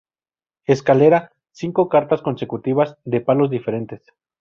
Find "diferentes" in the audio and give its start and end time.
3.51-4.01